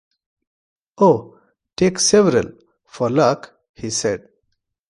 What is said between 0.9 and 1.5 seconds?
“Oh,